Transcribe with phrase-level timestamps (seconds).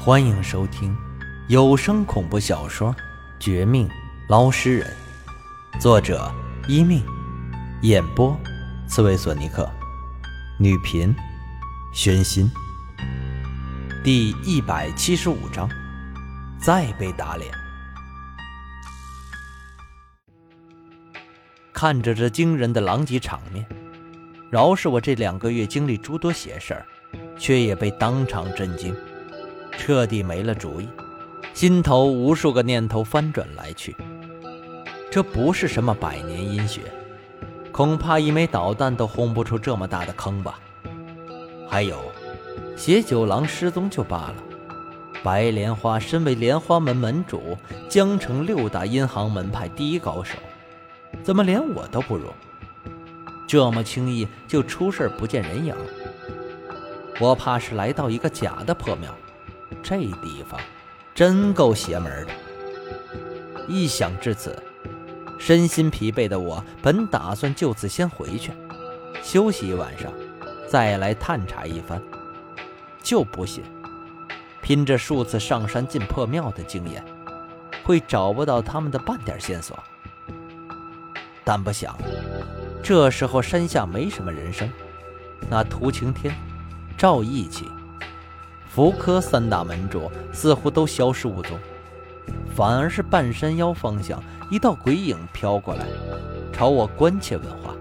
[0.00, 0.96] 欢迎收听
[1.48, 2.94] 有声恐怖小说
[3.40, 3.90] 《绝命
[4.28, 4.96] 捞尸人》，
[5.80, 6.32] 作者
[6.68, 7.04] 一命，
[7.82, 8.38] 演播
[8.86, 9.68] 刺猬索尼克，
[10.56, 11.14] 女频
[11.92, 12.48] 宣心。
[14.04, 15.68] 第一百七十五章，
[16.60, 17.52] 再被打脸。
[21.72, 23.66] 看着这惊人的狼藉场面，
[24.48, 26.86] 饶是我这两个月经历诸多邪事儿，
[27.36, 28.96] 却也被当场震惊。
[29.78, 30.88] 彻底没了主意，
[31.54, 33.96] 心头无数个念头翻转来去。
[35.08, 36.82] 这不是什么百年阴血，
[37.70, 40.58] 恐怕一枚导弹都轰不出这么大的坑吧？
[41.70, 41.96] 还有，
[42.76, 44.34] 邪九郎失踪就罢了，
[45.22, 47.56] 白莲花身为莲花门门主，
[47.88, 50.36] 江城六大阴行门派第一高手，
[51.22, 52.24] 怎么连我都不如？
[53.46, 55.74] 这么轻易就出事不见人影？
[57.20, 59.14] 我怕是来到一个假的破庙。
[59.82, 60.60] 这地方
[61.14, 62.32] 真够邪门的。
[63.66, 64.56] 一想至此，
[65.38, 68.52] 身心疲惫的我本打算就此先回去
[69.22, 70.10] 休息一晚上，
[70.68, 72.00] 再来探查一番。
[73.02, 73.62] 就不信，
[74.62, 77.04] 拼着数次上山进破庙的经验，
[77.84, 79.78] 会找不到他们的半点线索。
[81.44, 81.96] 但不想，
[82.82, 84.70] 这时候山下没什么人声，
[85.48, 86.34] 那涂晴天、
[86.96, 87.66] 赵义气。
[88.78, 91.58] 福科三大门主似乎都消失无踪，
[92.54, 95.84] 反而是半山腰方向一道鬼影飘过来，
[96.52, 97.74] 朝我关切问话：“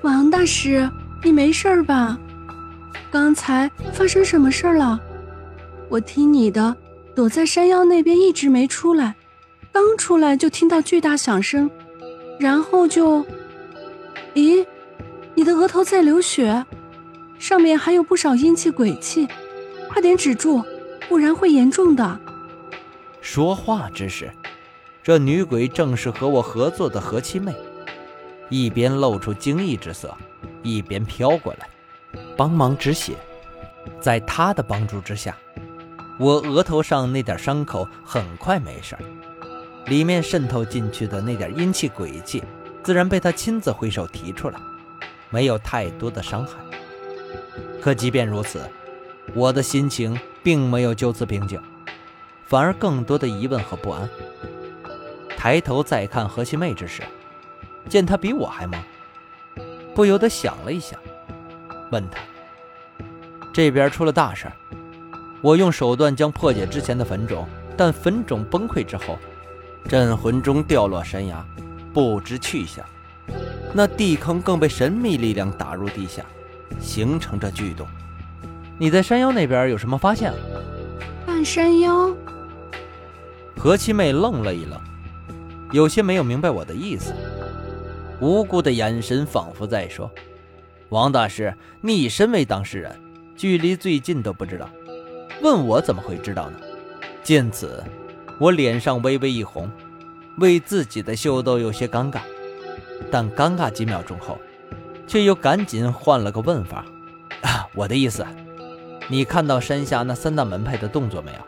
[0.00, 0.90] 王大师，
[1.22, 2.18] 你没事吧？
[3.10, 4.98] 刚才发生什么事了？
[5.90, 6.74] 我听你的，
[7.14, 9.14] 躲在山腰那边一直没出来，
[9.70, 11.70] 刚出来就听到巨大响声，
[12.38, 13.22] 然后就……
[14.32, 14.64] 咦，
[15.34, 16.64] 你的额头在流血，
[17.38, 19.28] 上面还有不少阴气鬼气。”
[19.90, 20.64] 快点止住，
[21.08, 22.20] 不然会严重的。
[23.20, 24.30] 说话之时，
[25.02, 27.52] 这女鬼正是和我合作的何七妹，
[28.48, 30.16] 一边露出惊异之色，
[30.62, 31.68] 一边飘过来
[32.36, 33.14] 帮忙止血。
[34.00, 35.36] 在她的帮助之下，
[36.18, 38.96] 我额头上那点伤口很快没事
[39.86, 42.44] 里面渗透进去的那点阴气鬼气，
[42.84, 44.60] 自然被她亲自挥手提出来，
[45.30, 46.52] 没有太多的伤害。
[47.80, 48.60] 可即便如此。
[49.34, 51.60] 我的心情并没有就此平静，
[52.46, 54.08] 反而更多的疑问和不安。
[55.36, 57.02] 抬头再看何七妹之时，
[57.88, 58.82] 见她比我还忙，
[59.94, 60.96] 不由得想了一下，
[61.90, 62.20] 问她
[63.54, 64.50] ：“这边出了大事，
[65.40, 69.16] 我用手段将破解之前的坟冢，但坟冢崩溃之后，
[69.88, 71.46] 镇魂钟掉落山崖，
[71.94, 72.84] 不知去向。
[73.72, 76.24] 那地坑更被神秘力量打入地下，
[76.80, 77.86] 形成着巨洞。”
[78.80, 80.32] 你在山腰那边有什么发现？
[81.26, 82.16] 半山腰。
[83.54, 84.80] 何七妹愣了一愣，
[85.70, 87.12] 有些没有明白我的意思，
[88.22, 90.10] 无辜的眼神仿佛在说
[90.88, 92.98] ：“王大师，你身为当事人，
[93.36, 94.66] 距离最近都不知道，
[95.42, 96.58] 问我怎么会知道呢？”
[97.22, 97.84] 见此，
[98.38, 99.70] 我脸上微微一红，
[100.38, 102.20] 为自己的秀逗有些尴尬，
[103.10, 104.38] 但尴尬几秒钟后，
[105.06, 106.82] 却又赶紧换了个问法
[107.44, 108.24] ：“啊，我的意思。”
[109.10, 111.38] 你看到山下那三大门派的动作没有？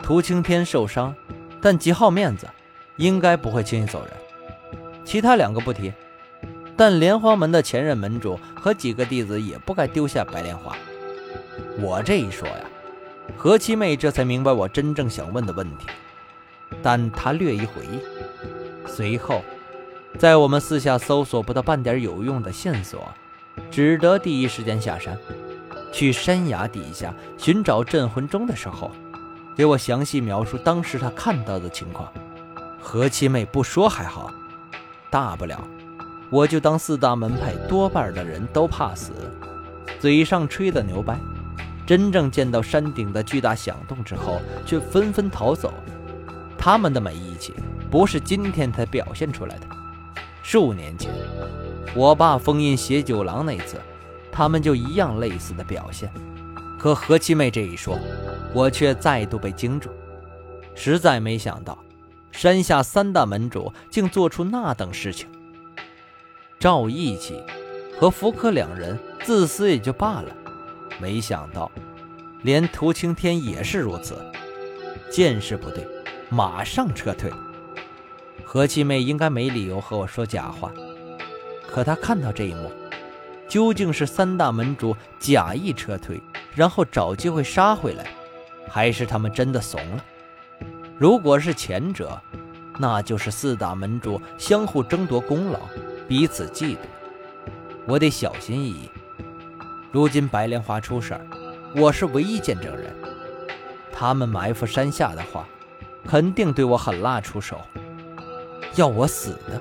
[0.00, 1.12] 涂青天受伤，
[1.60, 2.46] 但极好面子，
[2.94, 4.12] 应该不会轻易走人。
[5.04, 5.92] 其他两个不提，
[6.76, 10.76] 但莲花门的前任门主和几个弟子也不该丢下白莲花。
[11.80, 12.64] 我这一说呀，
[13.36, 15.88] 何七妹这才明白我真正想问的问题，
[16.80, 19.42] 但她略一回忆，随后，
[20.16, 23.12] 在我们四下搜索不到半点有用的线索，
[23.68, 25.18] 只得第一时间下山。
[25.92, 28.90] 去山崖底下寻找镇魂钟的时候，
[29.56, 32.10] 给我详细描述当时他看到的情况。
[32.80, 34.30] 何七妹不说还好，
[35.10, 35.62] 大不了
[36.30, 39.12] 我就当四大门派多半的人都怕死，
[39.98, 41.18] 嘴上吹的牛掰，
[41.86, 45.72] 真正见到山顶的巨大响动之后，却纷纷逃走。
[46.56, 47.52] 他们的没义气，
[47.90, 49.66] 不是今天才表现出来的。
[50.42, 51.10] 数年前，
[51.94, 53.80] 我爸封印邪九郎那次。
[54.40, 56.10] 他们就一样类似的表现，
[56.78, 57.98] 可何七妹这一说，
[58.54, 59.90] 我却再度被惊住。
[60.74, 61.78] 实在没想到，
[62.32, 65.28] 山下三大门主竟做出那等事情。
[66.58, 67.38] 赵义气
[67.98, 70.34] 和福柯两人自私也就罢了，
[70.98, 71.70] 没想到
[72.40, 74.16] 连涂青天也是如此。
[75.10, 75.86] 见势不对，
[76.30, 77.30] 马上撤退。
[78.42, 80.72] 何七妹应该没理由和我说假话，
[81.70, 82.72] 可她看到这一幕。
[83.50, 86.22] 究竟是三大门主假意撤退，
[86.54, 88.06] 然后找机会杀回来，
[88.68, 90.04] 还是他们真的怂了？
[90.96, 92.16] 如果是前者，
[92.78, 95.58] 那就是四大门主相互争夺功劳，
[96.06, 96.78] 彼此嫉妒。
[97.86, 98.88] 我得小心翼翼。
[99.90, 101.26] 如今白莲花出事儿，
[101.74, 102.94] 我是唯一见证人。
[103.92, 105.44] 他们埋伏山下的话，
[106.06, 107.60] 肯定对我狠辣出手，
[108.76, 109.60] 要我死的。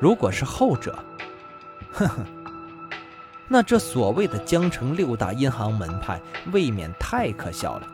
[0.00, 0.98] 如果是后者，
[1.92, 2.16] 呵呵，
[3.54, 6.20] 那这所谓的江城六大阴行门派，
[6.50, 7.86] 未免太可笑了。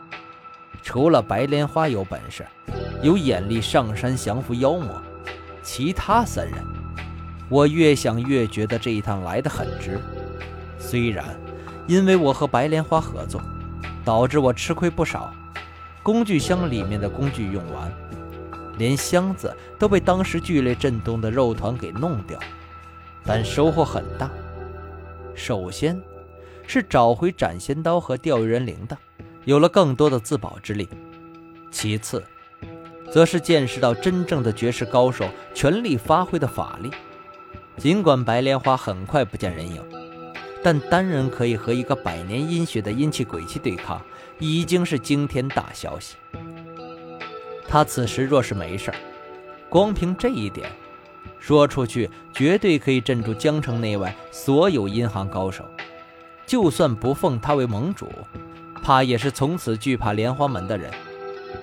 [0.81, 2.43] 除了白莲花有本事，
[3.03, 4.99] 有眼力上山降服妖魔，
[5.61, 6.55] 其他三人，
[7.47, 9.99] 我越想越觉得这一趟来得很值。
[10.79, 11.23] 虽然
[11.85, 13.39] 因为我和白莲花合作，
[14.03, 15.31] 导致我吃亏不少，
[16.01, 17.93] 工具箱里面的工具用完，
[18.79, 22.39] 连箱子都被当时剧烈震动的肉团给弄掉，
[23.23, 24.27] 但收获很大。
[25.35, 26.01] 首先
[26.67, 28.95] 是找回斩仙刀和钓鱼人铃铛。
[29.45, 30.87] 有了更多的自保之力，
[31.71, 32.23] 其次，
[33.11, 36.91] 则是见识到真正的绝世高手全力发挥的法力。
[37.75, 39.83] 尽管白莲花很快不见人影，
[40.61, 43.99] 但单人可以和一个百年阴血的阴气鬼气对抗，
[44.37, 46.17] 已经是惊天大消息。
[47.67, 48.93] 他此时若是没事
[49.69, 50.69] 光凭这一点，
[51.39, 55.65] 说出去绝对可以镇住江城内外所有阴行高手。
[56.45, 58.09] 就算不奉他为盟主。
[58.83, 60.91] 怕也是从此惧怕莲花门的人，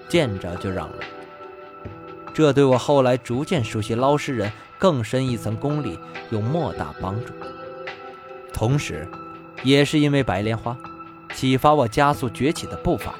[0.08, 0.94] 见着就让路。
[2.32, 5.98] 这对我后来逐渐熟悉捞尸人更深一层功力
[6.30, 7.32] 有莫大帮助。
[8.52, 9.08] 同时，
[9.64, 10.76] 也是因为白莲花，
[11.34, 13.16] 启发我加速崛起的步伐。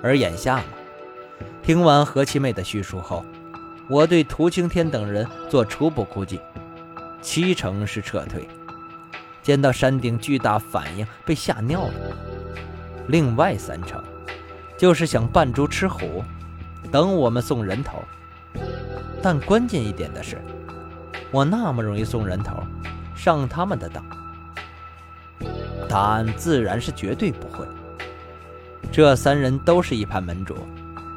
[0.00, 0.64] 而眼下嘛，
[1.60, 3.24] 听完何七妹的叙述后，
[3.88, 6.40] 我对涂青天等人做初步估计，
[7.20, 8.48] 七成是撤退。
[9.42, 12.16] 见到山顶巨大反应，被吓尿了。
[13.08, 14.02] 另外三成，
[14.78, 16.22] 就是想扮猪吃虎，
[16.90, 17.98] 等我们送人头。
[19.20, 20.40] 但关键一点的是，
[21.30, 22.62] 我那么容易送人头，
[23.16, 24.04] 上他们的当？
[25.88, 27.66] 答案自然是绝对不会。
[28.92, 30.56] 这三人都是一派门主，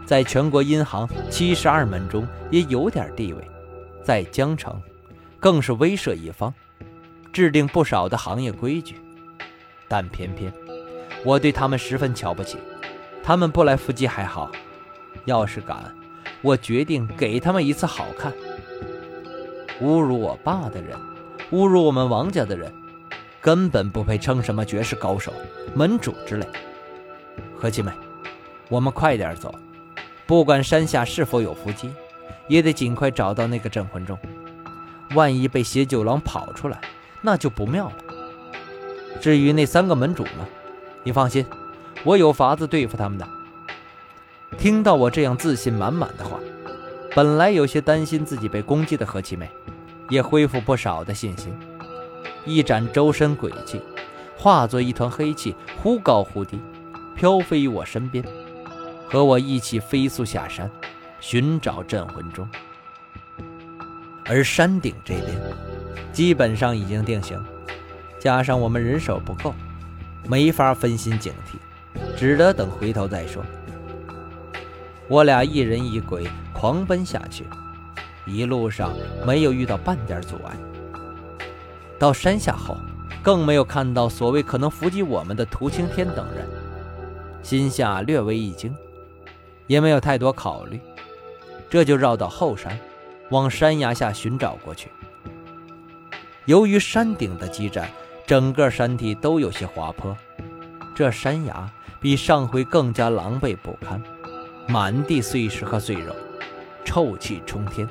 [0.05, 3.41] 在全国银行七十二门中也有点地位，
[4.03, 4.79] 在江城
[5.39, 6.53] 更是威慑一方，
[7.33, 8.95] 制定不少的行业规矩。
[9.87, 10.53] 但偏偏……
[11.23, 12.59] 我对他们十分瞧不起，
[13.23, 14.51] 他们不来伏击还好，
[15.25, 15.91] 要是敢，
[16.43, 18.31] 我决定给他们一次好看。
[19.81, 20.95] 侮辱我爸的人，
[21.51, 22.71] 侮辱我们王家的人，
[23.41, 25.33] 根本不配称什么绝世高手、
[25.73, 26.45] 门主之类。
[27.57, 27.91] 何七妹，
[28.69, 29.53] 我们快点走，
[30.27, 31.91] 不管山下是否有伏击，
[32.47, 34.17] 也得尽快找到那个镇魂钟。
[35.13, 36.81] 万一被邪九郎跑出来，
[37.21, 37.95] 那就不妙了。
[39.21, 40.47] 至于那三个门主呢？
[41.03, 41.45] 你放心，
[42.03, 43.27] 我有法子对付他们的。
[44.57, 46.39] 听到我这样自信满满的话，
[47.13, 49.49] 本来有些担心自己被攻击的何七妹，
[50.09, 51.53] 也恢复不少的信心。
[52.45, 53.79] 一展周身鬼气，
[54.35, 56.59] 化作一团黑气，忽高忽低，
[57.15, 58.25] 飘飞于我身边，
[59.07, 60.69] 和我一起飞速下山，
[61.19, 62.47] 寻找镇魂钟。
[64.25, 65.39] 而山顶这边，
[66.11, 67.39] 基本上已经定型，
[68.19, 69.53] 加上我们人手不够。
[70.27, 71.57] 没法分心警惕，
[72.17, 73.45] 只得等回头再说。
[75.07, 77.45] 我俩一人一鬼狂奔下去，
[78.25, 78.91] 一路上
[79.23, 80.57] 没有遇到半点阻碍。
[81.99, 82.75] 到山下后，
[83.21, 86.47] 更没有看到所谓可能伏击我们的涂青天等人，
[87.43, 88.75] 心下略微一惊，
[89.67, 90.79] 也没有太多考虑，
[91.69, 92.79] 这就绕到后山，
[93.29, 94.89] 往山崖下寻找过去。
[96.45, 97.89] 由于山顶的激战。
[98.27, 100.17] 整个山体都有些滑坡，
[100.95, 104.01] 这山崖比上回更加狼狈不堪，
[104.67, 106.11] 满地碎石和碎肉，
[106.83, 107.87] 臭气冲天。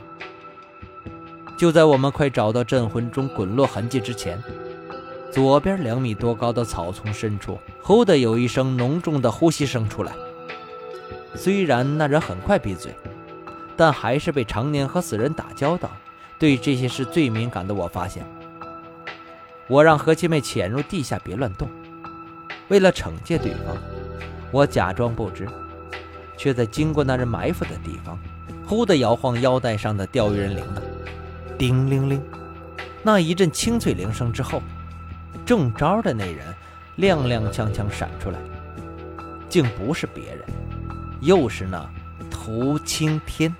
[1.56, 4.42] 就在我们快找到镇魂钟滚落痕迹之前，
[5.30, 10.12] 左边两米多高的草丛深处，忽的有一声浓重的呼吸声出来。
[11.34, 12.94] 虽然那人很快闭嘴，
[13.76, 15.90] 但还是被常年和死人打交道，
[16.38, 18.24] 对这些事最敏感的我发现。
[19.66, 21.68] 我让何七妹潜入地下，别乱动。
[22.68, 23.76] 为了惩戒对方，
[24.50, 25.48] 我假装不知，
[26.36, 28.18] 却在经过那人埋伏的地方，
[28.66, 32.22] 忽地摇晃腰带上的钓鱼人铃铛，叮铃铃。
[33.02, 34.62] 那一阵清脆铃声之后，
[35.44, 36.46] 中招的那人
[36.96, 38.38] 踉踉跄跄闪出来，
[39.48, 40.40] 竟不是别人，
[41.24, 41.88] 又是那
[42.30, 43.54] 涂青天。